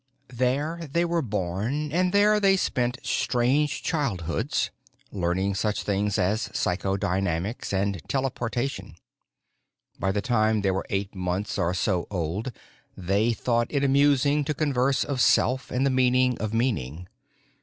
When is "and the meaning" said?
15.69-16.35